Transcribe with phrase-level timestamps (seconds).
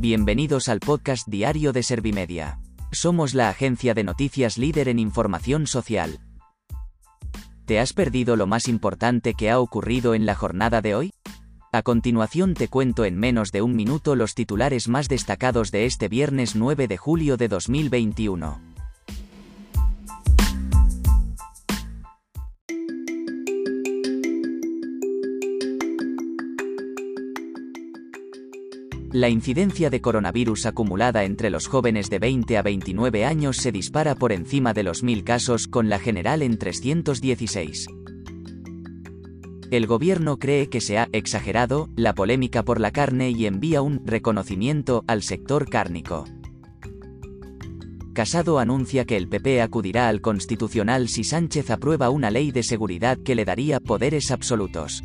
[0.00, 2.58] Bienvenidos al podcast diario de Servimedia.
[2.90, 6.20] Somos la agencia de noticias líder en información social.
[7.66, 11.12] ¿Te has perdido lo más importante que ha ocurrido en la jornada de hoy?
[11.70, 16.08] A continuación te cuento en menos de un minuto los titulares más destacados de este
[16.08, 18.69] viernes 9 de julio de 2021.
[29.12, 34.14] La incidencia de coronavirus acumulada entre los jóvenes de 20 a 29 años se dispara
[34.14, 37.88] por encima de los 1.000 casos, con la general en 316.
[39.72, 44.00] El gobierno cree que se ha exagerado la polémica por la carne y envía un
[44.06, 46.24] reconocimiento al sector cárnico.
[48.12, 53.18] Casado anuncia que el PP acudirá al Constitucional si Sánchez aprueba una ley de seguridad
[53.18, 55.02] que le daría poderes absolutos.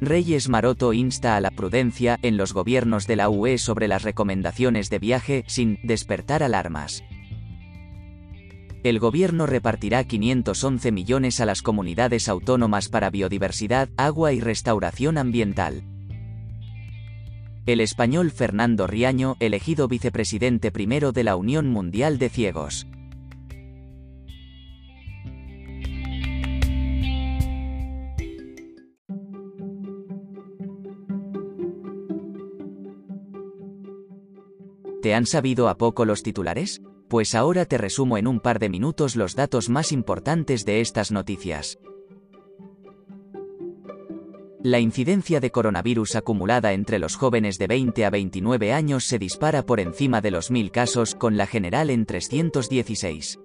[0.00, 4.90] Reyes Maroto insta a la prudencia en los gobiernos de la UE sobre las recomendaciones
[4.90, 7.02] de viaje sin despertar alarmas.
[8.82, 15.82] El gobierno repartirá 511 millones a las comunidades autónomas para biodiversidad, agua y restauración ambiental.
[17.64, 22.86] El español Fernando Riaño, elegido vicepresidente primero de la Unión Mundial de Ciegos.
[35.06, 36.82] ¿Te han sabido a poco los titulares?
[37.06, 41.12] Pues ahora te resumo en un par de minutos los datos más importantes de estas
[41.12, 41.78] noticias.
[44.64, 49.64] La incidencia de coronavirus acumulada entre los jóvenes de 20 a 29 años se dispara
[49.64, 53.38] por encima de los 1.000 casos, con la general en 316.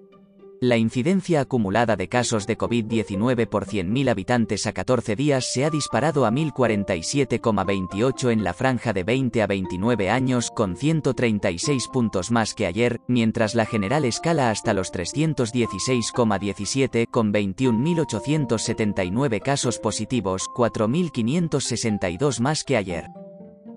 [0.62, 5.70] La incidencia acumulada de casos de COVID-19 por 100.000 habitantes a 14 días se ha
[5.70, 12.54] disparado a 1047,28 en la franja de 20 a 29 años, con 136 puntos más
[12.54, 22.62] que ayer, mientras la general escala hasta los 316,17 con 21.879 casos positivos, 4.562 más
[22.62, 23.08] que ayer.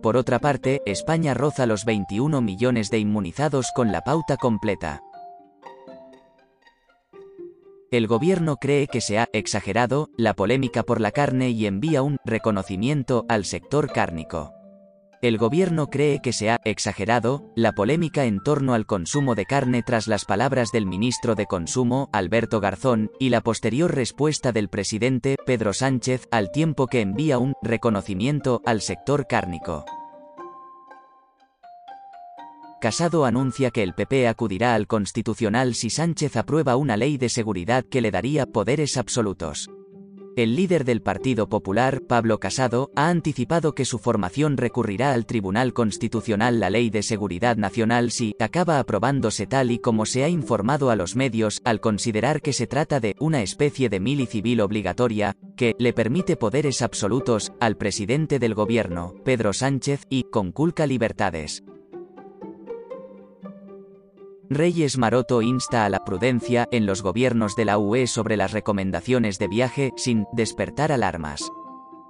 [0.03, 5.01] Por otra parte, España roza los 21 millones de inmunizados con la pauta completa.
[7.95, 12.17] El gobierno cree que se ha exagerado la polémica por la carne y envía un
[12.25, 14.51] reconocimiento al sector cárnico.
[15.21, 19.81] El gobierno cree que se ha exagerado la polémica en torno al consumo de carne
[19.81, 25.37] tras las palabras del ministro de Consumo, Alberto Garzón, y la posterior respuesta del presidente,
[25.45, 29.85] Pedro Sánchez, al tiempo que envía un reconocimiento al sector cárnico.
[32.81, 37.85] Casado anuncia que el PP acudirá al Constitucional si Sánchez aprueba una ley de seguridad
[37.85, 39.69] que le daría poderes absolutos.
[40.35, 45.71] El líder del Partido Popular, Pablo Casado, ha anticipado que su formación recurrirá al Tribunal
[45.71, 50.89] Constitucional la Ley de Seguridad Nacional si acaba aprobándose tal y como se ha informado
[50.89, 55.37] a los medios, al considerar que se trata de una especie de mili civil obligatoria,
[55.55, 61.63] que le permite poderes absolutos al presidente del gobierno, Pedro Sánchez, y conculca libertades.
[64.49, 69.39] Reyes Maroto insta a la prudencia en los gobiernos de la UE sobre las recomendaciones
[69.39, 71.51] de viaje sin despertar alarmas.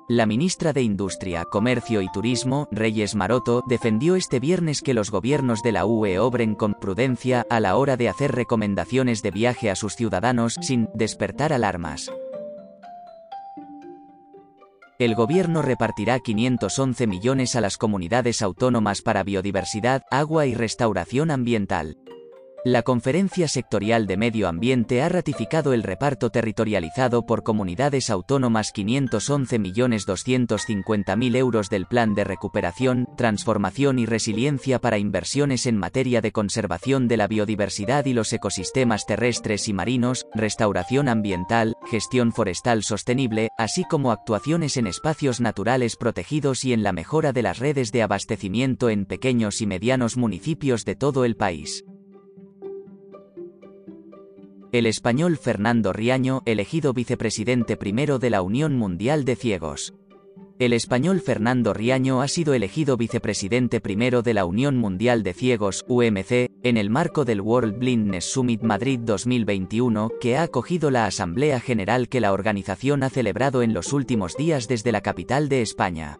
[0.09, 5.63] La ministra de Industria, Comercio y Turismo, Reyes Maroto, defendió este viernes que los gobiernos
[5.63, 9.75] de la UE obren con prudencia a la hora de hacer recomendaciones de viaje a
[9.75, 12.11] sus ciudadanos sin despertar alarmas.
[14.99, 21.97] El gobierno repartirá 511 millones a las comunidades autónomas para biodiversidad, agua y restauración ambiental.
[22.67, 31.35] La Conferencia Sectorial de Medio Ambiente ha ratificado el reparto territorializado por comunidades autónomas 511.250.000
[31.35, 37.17] euros del Plan de Recuperación, Transformación y Resiliencia para inversiones en materia de conservación de
[37.17, 44.11] la biodiversidad y los ecosistemas terrestres y marinos, restauración ambiental, gestión forestal sostenible, así como
[44.11, 49.05] actuaciones en espacios naturales protegidos y en la mejora de las redes de abastecimiento en
[49.05, 51.85] pequeños y medianos municipios de todo el país.
[54.75, 59.93] El español Fernando Riaño, elegido vicepresidente primero de la Unión Mundial de Ciegos.
[60.59, 65.85] El español Fernando Riaño ha sido elegido vicepresidente primero de la Unión Mundial de Ciegos,
[65.87, 71.61] UMC, en el marco del World Blindness Summit Madrid 2021, que ha acogido la Asamblea
[71.61, 76.19] General que la organización ha celebrado en los últimos días desde la capital de España.